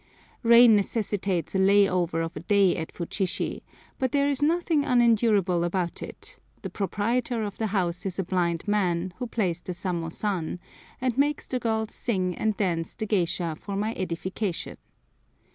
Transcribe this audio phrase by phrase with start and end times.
[0.41, 3.61] Rain necessitates a lay over of a day at Futshishi,
[3.99, 8.67] but there is nothing unendurable about it; the proprietor of the house is a blind
[8.67, 10.57] man, who plays the samosan,
[10.99, 14.77] and makes the girls sing and dance the geisha for my edification.